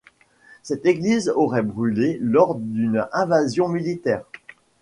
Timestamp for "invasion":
3.13-3.67